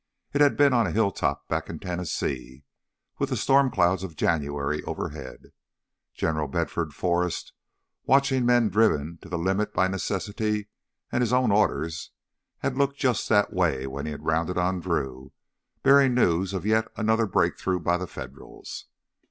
It 0.33 0.41
had 0.41 0.57
been 0.57 0.73
on 0.73 0.87
a 0.87 0.91
hilltop 0.91 1.47
back 1.47 1.69
in 1.69 1.77
Tennessee, 1.77 2.63
with 3.19 3.29
the 3.29 3.37
storm 3.37 3.69
clouds 3.69 4.01
of 4.01 4.15
January 4.15 4.81
overhead. 4.81 5.51
General 6.15 6.47
Bedford 6.47 6.91
Forrest, 6.95 7.53
watching 8.05 8.43
men 8.43 8.69
driven 8.69 9.19
to 9.21 9.29
the 9.29 9.37
limit 9.37 9.75
by 9.75 9.87
necessity 9.87 10.69
and 11.11 11.21
his 11.21 11.31
own 11.31 11.51
orders, 11.51 12.09
had 12.61 12.79
looked 12.79 12.97
just 12.97 13.29
that 13.29 13.53
way 13.53 13.85
when 13.85 14.07
he 14.07 14.11
had 14.11 14.25
rounded 14.25 14.57
on 14.57 14.79
Drew, 14.79 15.33
bearing 15.83 16.15
news 16.15 16.51
of 16.51 16.65
yet 16.65 16.87
another 16.97 17.27
break 17.27 17.59
through 17.59 17.81
by 17.81 17.97
the 17.97 18.07
Federals. 18.07 18.87